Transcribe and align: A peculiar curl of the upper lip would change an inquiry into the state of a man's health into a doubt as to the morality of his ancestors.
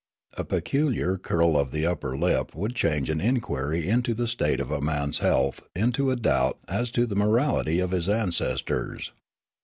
A 0.35 0.43
peculiar 0.43 1.15
curl 1.19 1.55
of 1.55 1.69
the 1.69 1.85
upper 1.85 2.17
lip 2.17 2.55
would 2.55 2.73
change 2.75 3.07
an 3.11 3.21
inquiry 3.21 3.87
into 3.87 4.15
the 4.15 4.27
state 4.27 4.59
of 4.59 4.71
a 4.71 4.81
man's 4.81 5.19
health 5.19 5.69
into 5.75 6.09
a 6.09 6.15
doubt 6.15 6.57
as 6.67 6.89
to 6.97 7.05
the 7.05 7.15
morality 7.15 7.79
of 7.79 7.91
his 7.91 8.09
ancestors. 8.09 9.11